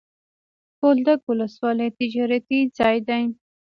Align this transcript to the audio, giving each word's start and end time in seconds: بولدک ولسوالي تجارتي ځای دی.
بولدک 0.79 1.19
ولسوالي 1.29 1.87
تجارتي 1.99 2.59
ځای 2.77 2.97
دی. 3.07 3.23